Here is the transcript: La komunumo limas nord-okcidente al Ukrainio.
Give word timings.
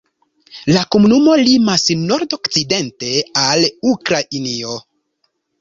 La 0.75 0.79
komunumo 0.95 1.35
limas 1.49 1.83
nord-okcidente 2.07 3.13
al 3.45 3.69
Ukrainio. 3.93 4.75